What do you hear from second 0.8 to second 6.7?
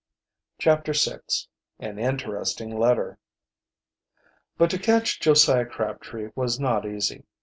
VI AN INTERESTING LETTER But to catch Josiah Crabtree was